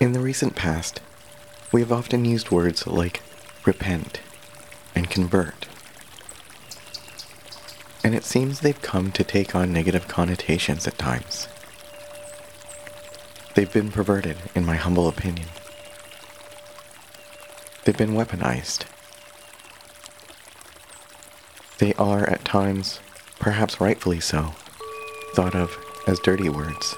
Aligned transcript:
In 0.00 0.12
the 0.12 0.20
recent 0.20 0.54
past, 0.54 1.00
we 1.72 1.80
have 1.80 1.90
often 1.90 2.24
used 2.24 2.52
words 2.52 2.86
like 2.86 3.20
repent 3.64 4.20
and 4.94 5.10
convert. 5.10 5.66
And 8.04 8.14
it 8.14 8.22
seems 8.22 8.60
they've 8.60 8.80
come 8.80 9.10
to 9.10 9.24
take 9.24 9.56
on 9.56 9.72
negative 9.72 10.06
connotations 10.06 10.86
at 10.86 10.98
times. 10.98 11.48
They've 13.56 13.72
been 13.72 13.90
perverted, 13.90 14.36
in 14.54 14.64
my 14.64 14.76
humble 14.76 15.08
opinion. 15.08 15.48
They've 17.84 17.96
been 17.96 18.12
weaponized. 18.12 18.84
They 21.78 21.92
are, 21.94 22.24
at 22.30 22.44
times, 22.44 23.00
perhaps 23.40 23.80
rightfully 23.80 24.20
so, 24.20 24.54
thought 25.34 25.56
of 25.56 25.76
as 26.06 26.20
dirty 26.20 26.48
words. 26.48 26.94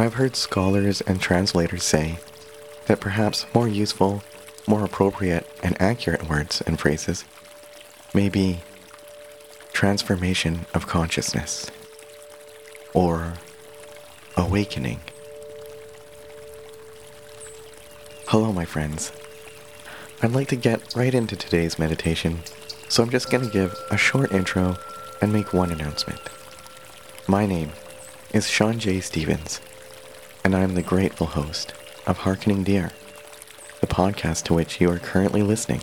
I've 0.00 0.14
heard 0.14 0.34
scholars 0.34 1.02
and 1.02 1.20
translators 1.20 1.84
say 1.84 2.20
that 2.86 3.00
perhaps 3.00 3.44
more 3.54 3.68
useful, 3.68 4.22
more 4.66 4.82
appropriate, 4.82 5.46
and 5.62 5.76
accurate 5.78 6.26
words 6.26 6.62
and 6.62 6.80
phrases 6.80 7.26
may 8.14 8.30
be 8.30 8.60
transformation 9.74 10.64
of 10.72 10.86
consciousness 10.86 11.70
or 12.94 13.34
awakening. 14.38 15.00
Hello, 18.28 18.54
my 18.54 18.64
friends. 18.64 19.12
I'd 20.22 20.32
like 20.32 20.48
to 20.48 20.56
get 20.56 20.96
right 20.96 21.14
into 21.14 21.36
today's 21.36 21.78
meditation, 21.78 22.38
so 22.88 23.02
I'm 23.02 23.10
just 23.10 23.30
going 23.30 23.44
to 23.44 23.52
give 23.52 23.76
a 23.90 23.98
short 23.98 24.32
intro 24.32 24.78
and 25.20 25.30
make 25.30 25.52
one 25.52 25.70
announcement. 25.70 26.22
My 27.28 27.44
name 27.44 27.72
is 28.32 28.48
Sean 28.48 28.78
J. 28.78 29.00
Stevens, 29.00 29.60
and 30.44 30.54
I 30.54 30.60
am 30.60 30.74
the 30.74 30.82
grateful 30.82 31.26
host 31.26 31.74
of 32.06 32.18
Harkening 32.18 32.64
Deer, 32.64 32.92
the 33.80 33.86
podcast 33.86 34.44
to 34.44 34.54
which 34.54 34.80
you 34.80 34.90
are 34.90 34.98
currently 34.98 35.42
listening. 35.42 35.82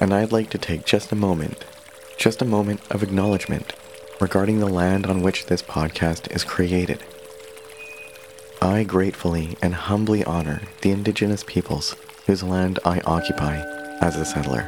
And 0.00 0.12
I'd 0.12 0.32
like 0.32 0.50
to 0.50 0.58
take 0.58 0.84
just 0.84 1.12
a 1.12 1.16
moment, 1.16 1.64
just 2.18 2.42
a 2.42 2.46
moment 2.46 2.80
of 2.90 3.02
acknowledgement 3.02 3.72
regarding 4.20 4.58
the 4.58 4.68
land 4.68 5.06
on 5.06 5.22
which 5.22 5.46
this 5.46 5.62
podcast 5.62 6.30
is 6.34 6.44
created. 6.44 7.02
I 8.60 8.84
gratefully 8.84 9.56
and 9.62 9.74
humbly 9.74 10.22
honor 10.24 10.60
the 10.82 10.90
indigenous 10.90 11.44
peoples 11.44 11.96
whose 12.26 12.42
land 12.42 12.78
I 12.84 13.00
occupy 13.00 13.56
as 14.00 14.16
a 14.16 14.24
settler. 14.24 14.66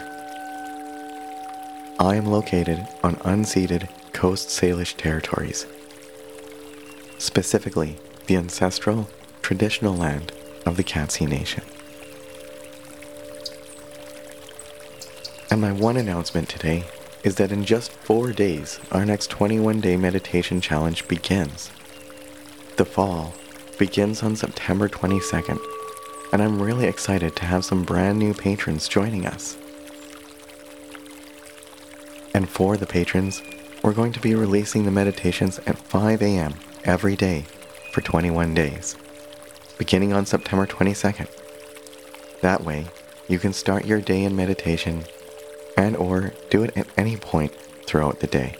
I 1.99 2.17
am 2.17 2.27
located 2.27 2.87
on 3.03 3.17
unceded 3.17 3.89
Coast 4.13 4.49
Salish 4.49 4.97
territories, 4.97 5.67
specifically 7.19 7.99
the 8.27 8.37
ancestral, 8.37 9.09
traditional 9.43 9.95
land 9.95 10.33
of 10.65 10.77
the 10.77 10.85
Katzie 10.85 11.27
Nation. 11.27 11.65
And 15.51 15.61
my 15.61 15.73
one 15.73 15.97
announcement 15.97 16.49
today 16.49 16.85
is 17.25 17.37
that 17.37 17.53
in 17.53 17.65
just 17.65 17.93
four 17.93 18.33
days, 18.33 18.81
our 18.91 19.05
next 19.05 19.29
21 19.31 19.81
day 19.81 19.97
meditation 19.97 20.61
challenge 20.61 21.07
begins. 21.09 21.71
The 22.77 22.85
fall 22.85 23.35
begins 23.79 24.23
on 24.23 24.37
September 24.37 24.89
22nd, 24.89 25.59
and 26.33 26.43
I'm 26.43 26.63
really 26.63 26.87
excited 26.87 27.37
to 27.37 27.45
have 27.45 27.65
some 27.65 27.85
brand 27.85 28.19
new 28.19 28.33
patrons 28.33 28.89
joining 28.89 29.27
us. 29.27 29.57
And 32.35 32.49
for 32.49 32.77
the 32.77 32.87
patrons, 32.87 33.43
we're 33.83 33.93
going 33.93 34.13
to 34.13 34.21
be 34.21 34.35
releasing 34.35 34.85
the 34.85 34.91
meditations 34.91 35.59
at 35.67 35.77
5 35.77 36.23
a.m. 36.23 36.55
every 36.85 37.17
day 37.17 37.45
for 37.93 38.01
21 38.01 38.55
days, 38.55 38.97
beginning 39.77 40.15
on 40.15 40.25
September 40.25 40.67
22nd. 40.67 41.29
That 42.41 42.65
way, 42.65 42.87
you 43.29 43.39
can 43.39 43.53
start 43.53 43.85
your 43.85 44.01
day 44.01 44.25
in 44.25 44.35
meditation 44.35 45.05
and 45.77 45.95
or 45.97 46.33
do 46.49 46.65
it 46.65 46.77
at 46.77 46.87
any 46.97 47.19
point 47.19 47.55
throughout 47.87 48.21
the 48.21 48.27
day. 48.27 48.57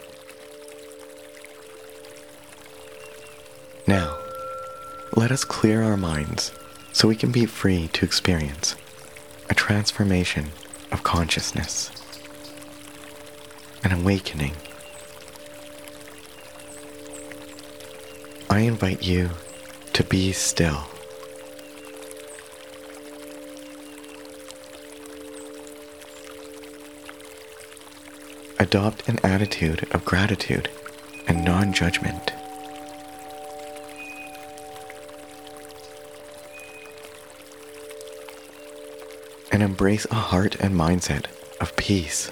Now, 3.87 4.17
let 5.15 5.31
us 5.31 5.43
clear 5.43 5.81
our 5.81 5.97
minds 5.97 6.51
so 6.91 7.07
we 7.07 7.15
can 7.15 7.31
be 7.31 7.47
free 7.47 7.89
to 7.93 8.05
experience 8.05 8.75
a 9.49 9.55
transformation 9.55 10.51
of 10.91 11.03
consciousness, 11.03 11.89
an 13.83 13.91
awakening. 13.91 14.53
I 18.53 18.59
invite 18.59 19.01
you 19.01 19.31
to 19.93 20.03
be 20.03 20.31
still. 20.31 20.83
Adopt 28.59 29.09
an 29.09 29.17
attitude 29.23 29.87
of 29.91 30.05
gratitude 30.05 30.69
and 31.27 31.43
non 31.43 31.73
judgment. 31.73 32.31
And 39.51 39.63
embrace 39.63 40.05
a 40.11 40.13
heart 40.29 40.57
and 40.59 40.75
mindset 40.75 41.25
of 41.59 41.75
peace 41.75 42.29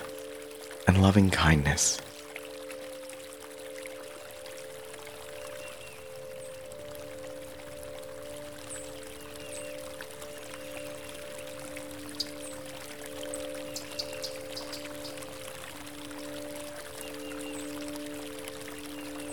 and 0.88 1.02
loving 1.02 1.32
kindness. 1.32 2.00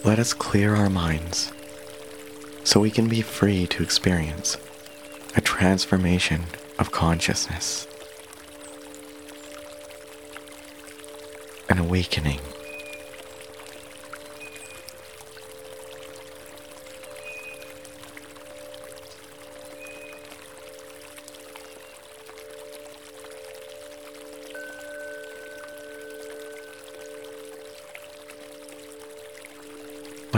Let 0.05 0.19
us 0.19 0.33
clear 0.33 0.75
our 0.77 0.89
minds 0.89 1.53
so 2.65 2.81
we 2.81 2.91
can 2.91 3.09
be 3.09 3.21
free 3.21 3.67
to 3.67 3.83
experience 3.83 4.57
a 5.37 5.41
transformation 5.41 6.45
of 6.79 6.91
consciousness, 6.93 7.87
an 11.69 11.79
awakening. 11.79 12.41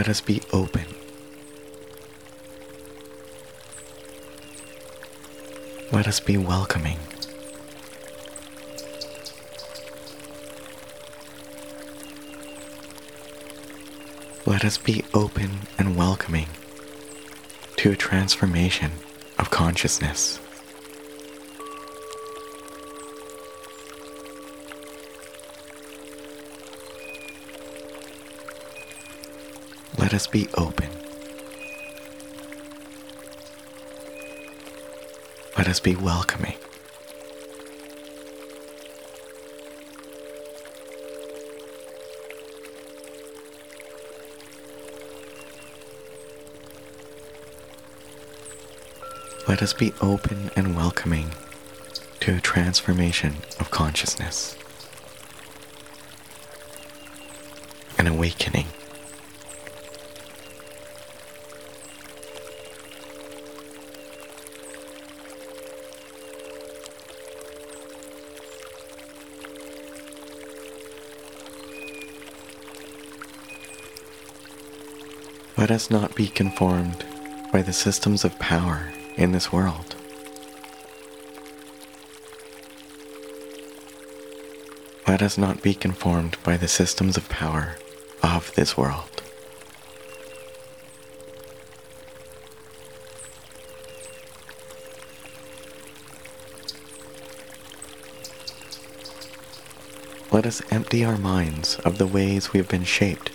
Let 0.00 0.08
us 0.08 0.22
be 0.22 0.40
open. 0.50 0.86
Let 5.92 6.08
us 6.08 6.20
be 6.20 6.38
welcoming. 6.38 6.98
Let 14.46 14.64
us 14.64 14.78
be 14.78 15.04
open 15.12 15.50
and 15.76 15.98
welcoming 15.98 16.48
to 17.76 17.90
a 17.90 17.96
transformation 17.96 18.92
of 19.38 19.50
consciousness. 19.50 20.40
Let 30.10 30.16
us 30.16 30.26
be 30.26 30.48
open. 30.54 30.88
Let 35.56 35.68
us 35.68 35.78
be 35.78 35.94
welcoming. 35.94 36.56
Let 49.46 49.62
us 49.62 49.72
be 49.72 49.92
open 50.00 50.50
and 50.56 50.74
welcoming 50.74 51.30
to 52.18 52.34
a 52.34 52.40
transformation 52.40 53.36
of 53.60 53.70
consciousness, 53.70 54.56
an 57.96 58.08
awakening. 58.08 58.66
Let 75.60 75.70
us 75.70 75.90
not 75.90 76.14
be 76.14 76.26
conformed 76.26 77.04
by 77.52 77.60
the 77.60 77.74
systems 77.74 78.24
of 78.24 78.38
power 78.38 78.90
in 79.18 79.32
this 79.32 79.52
world. 79.52 79.94
Let 85.06 85.20
us 85.20 85.36
not 85.36 85.60
be 85.60 85.74
conformed 85.74 86.38
by 86.42 86.56
the 86.56 86.66
systems 86.66 87.18
of 87.18 87.28
power 87.28 87.76
of 88.22 88.54
this 88.54 88.78
world. 88.78 89.22
Let 100.32 100.46
us 100.46 100.62
empty 100.70 101.04
our 101.04 101.18
minds 101.18 101.78
of 101.80 101.98
the 101.98 102.06
ways 102.06 102.54
we 102.54 102.58
have 102.58 102.68
been 102.68 102.84
shaped 102.84 103.30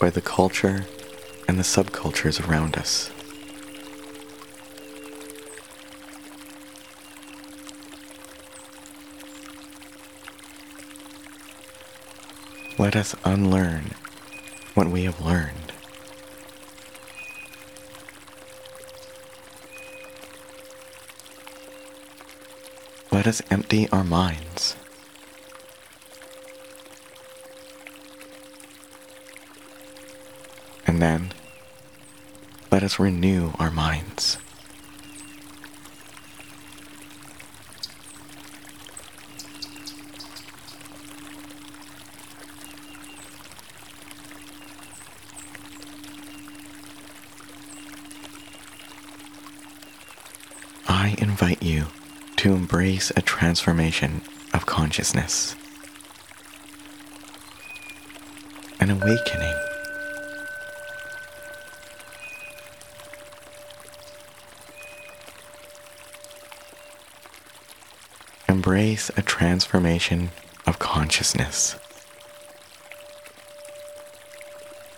by 0.00 0.10
the 0.10 0.20
culture 0.20 0.86
and 1.50 1.58
the 1.58 1.64
subcultures 1.64 2.48
around 2.48 2.76
us. 2.76 3.10
Let 12.78 12.94
us 12.94 13.16
unlearn 13.24 13.96
what 14.74 14.86
we 14.86 15.02
have 15.02 15.20
learned. 15.20 15.72
Let 23.10 23.26
us 23.26 23.42
empty 23.50 23.88
our 23.90 24.04
minds. 24.04 24.76
And 30.86 31.02
then 31.02 31.32
let 32.70 32.82
us 32.82 32.98
renew 32.98 33.52
our 33.58 33.70
minds. 33.70 34.38
I 50.86 51.16
invite 51.18 51.62
you 51.62 51.86
to 52.36 52.54
embrace 52.54 53.10
a 53.16 53.22
transformation 53.22 54.22
of 54.54 54.66
consciousness, 54.66 55.56
an 58.78 58.90
awakening. 58.90 59.69
Embrace 68.60 69.10
a 69.16 69.22
transformation 69.22 70.28
of 70.66 70.78
consciousness, 70.78 71.76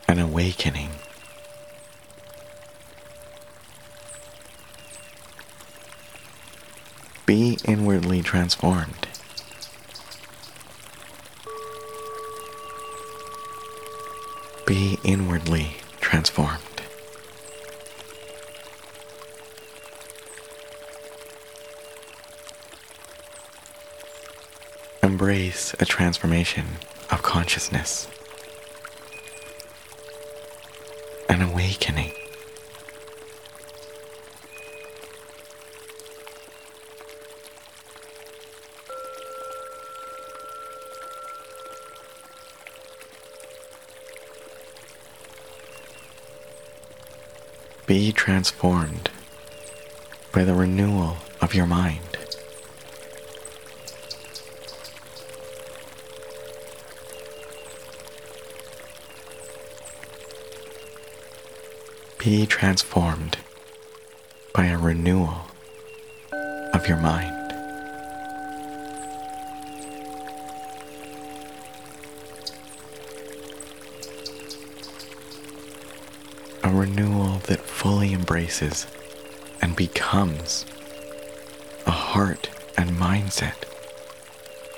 an 0.08 0.18
awakening. 0.18 0.90
Be 7.24 7.56
inwardly 7.64 8.20
transformed. 8.20 9.06
Be 14.66 14.98
inwardly 15.04 15.76
transformed. 16.00 16.71
Embrace 25.32 25.74
a 25.80 25.86
transformation 25.86 26.66
of 27.10 27.22
consciousness, 27.22 28.06
an 31.30 31.40
awakening. 31.40 32.12
Be 47.86 48.12
transformed 48.12 49.08
by 50.30 50.44
the 50.44 50.52
renewal 50.52 51.16
of 51.40 51.54
your 51.54 51.66
mind. 51.66 52.11
Be 62.24 62.46
transformed 62.46 63.38
by 64.54 64.66
a 64.66 64.78
renewal 64.78 65.40
of 66.72 66.86
your 66.86 66.98
mind. 66.98 67.52
A 76.62 76.70
renewal 76.70 77.40
that 77.48 77.58
fully 77.60 78.12
embraces 78.12 78.86
and 79.60 79.74
becomes 79.74 80.64
a 81.86 81.90
heart 81.90 82.50
and 82.76 82.90
mindset 82.90 83.64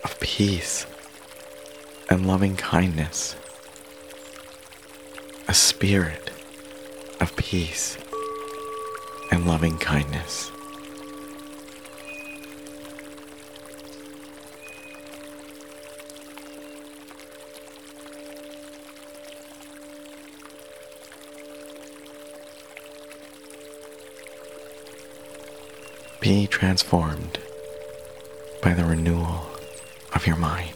of 0.02 0.18
peace 0.20 0.86
and 2.08 2.26
loving 2.26 2.56
kindness, 2.56 3.36
a 5.46 5.52
spirit 5.52 6.23
of 7.24 7.34
peace 7.36 7.96
and 9.32 9.46
loving 9.46 9.78
kindness. 9.78 10.50
Be 26.20 26.46
transformed 26.46 27.38
by 28.60 28.74
the 28.74 28.84
renewal 28.84 29.46
of 30.14 30.26
your 30.26 30.36
mind. 30.36 30.74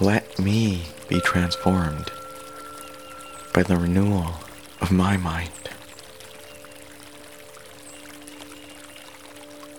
Let 0.00 0.36
me 0.40 0.82
be 1.08 1.20
transformed 1.20 2.10
by 3.52 3.62
the 3.62 3.76
renewal 3.76 4.34
of 4.80 4.90
my 4.90 5.16
mind. 5.16 5.50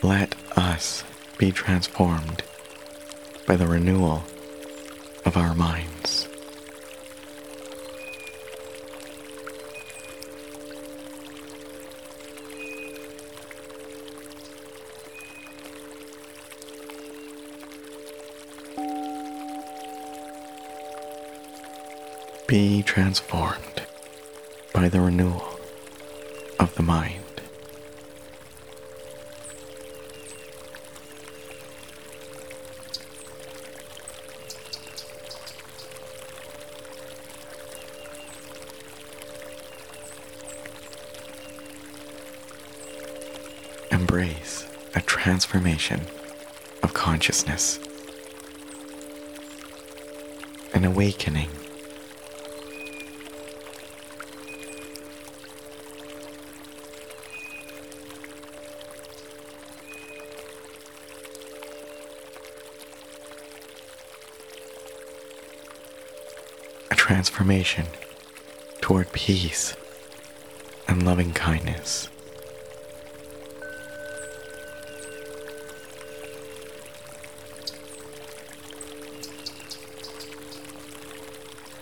Let 0.03 0.35
us 0.55 1.03
be 1.37 1.51
transformed 1.51 2.43
by 3.47 3.55
the 3.55 3.67
renewal 3.67 4.23
of 5.25 5.37
our 5.37 5.55
minds. 5.55 6.12
Be 22.53 22.83
transformed 22.83 23.81
by 24.73 24.87
the 24.87 25.01
renewal 25.01 25.59
of 26.59 26.75
the 26.75 26.83
mind. 26.83 27.23
Embrace 43.89 44.67
a 44.93 45.01
transformation 45.01 46.01
of 46.83 46.93
consciousness, 46.93 47.79
an 50.75 50.85
awakening 50.85 51.49
transformation 67.03 67.85
toward 68.79 69.11
peace 69.11 69.75
and 70.87 71.03
loving 71.05 71.33
kindness. 71.33 72.07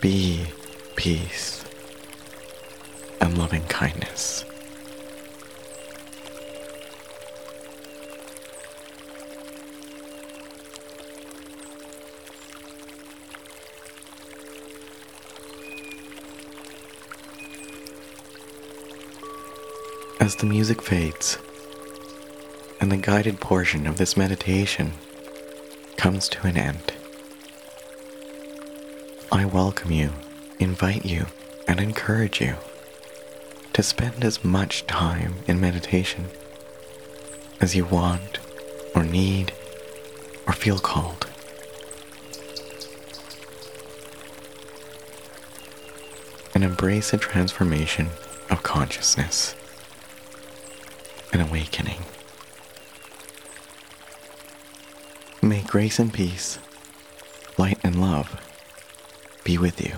Be 0.02 0.48
peace 0.96 1.64
and 3.20 3.38
loving 3.38 3.62
kindness. 3.66 4.44
As 20.22 20.36
the 20.36 20.46
music 20.46 20.84
fades 20.84 21.40
and 22.80 22.92
the 22.92 22.98
guided 22.98 23.40
portion 23.40 23.88
of 23.88 23.98
this 23.98 24.16
meditation 24.16 24.94
comes 25.98 26.30
to 26.30 26.46
an 26.46 26.58
end, 26.58 26.94
I 29.32 29.46
welcome 29.46 29.92
you, 29.92 30.12
invite 30.60 31.06
you, 31.08 31.26
and 31.68 31.80
encourage 31.80 32.40
you 32.40 32.54
to 33.74 33.82
spend 33.82 34.24
as 34.24 34.46
much 34.46 34.86
time 34.86 35.38
in 35.48 35.60
meditation 35.60 36.28
as 37.60 37.76
you 37.76 37.86
want 37.86 38.38
or 38.94 39.04
need 39.04 39.54
or 40.46 40.54
feel 40.54 40.78
called. 40.78 41.26
And 46.54 46.64
embrace 46.64 47.12
a 47.12 47.18
transformation 47.18 48.10
of 48.52 48.62
consciousness 48.62 49.56
an 51.34 51.42
awakening. 51.42 52.04
May 55.42 55.62
grace 55.64 56.00
and 56.00 56.14
peace, 56.14 56.60
light 57.58 57.80
and 57.84 58.00
love 58.00 58.40
be 59.44 59.58
with 59.58 59.82
you. 59.82 59.98